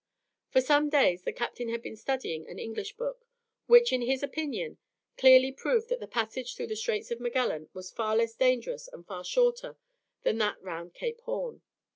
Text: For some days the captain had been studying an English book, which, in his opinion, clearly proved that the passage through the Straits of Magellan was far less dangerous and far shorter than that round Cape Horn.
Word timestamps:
For 0.49 0.61
some 0.61 0.89
days 0.89 1.21
the 1.21 1.31
captain 1.31 1.69
had 1.69 1.83
been 1.83 1.95
studying 1.95 2.49
an 2.49 2.57
English 2.57 2.93
book, 2.93 3.23
which, 3.67 3.93
in 3.93 4.01
his 4.01 4.23
opinion, 4.23 4.79
clearly 5.15 5.51
proved 5.51 5.89
that 5.89 5.99
the 5.99 6.07
passage 6.07 6.55
through 6.55 6.69
the 6.73 6.75
Straits 6.75 7.11
of 7.11 7.19
Magellan 7.19 7.69
was 7.75 7.91
far 7.91 8.15
less 8.17 8.33
dangerous 8.33 8.87
and 8.91 9.05
far 9.05 9.23
shorter 9.23 9.77
than 10.23 10.39
that 10.39 10.59
round 10.63 10.95
Cape 10.95 11.21
Horn. 11.21 11.61